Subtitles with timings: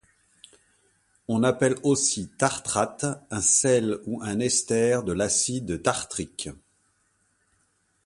[1.27, 6.49] On appelle aussi tartrate un sel ou un ester de l'acide tartrique.